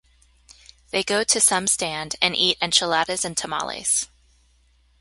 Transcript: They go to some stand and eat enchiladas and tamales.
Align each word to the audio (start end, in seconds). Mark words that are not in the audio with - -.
They 0.89 1.03
go 1.03 1.23
to 1.23 1.39
some 1.39 1.67
stand 1.67 2.15
and 2.23 2.35
eat 2.35 2.57
enchiladas 2.59 3.23
and 3.23 3.37
tamales. 3.37 4.07